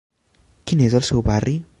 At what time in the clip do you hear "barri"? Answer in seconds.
1.29-1.55